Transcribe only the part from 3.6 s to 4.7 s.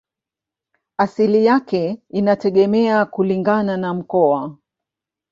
na mkoa.